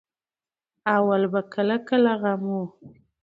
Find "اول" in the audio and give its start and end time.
0.95-1.23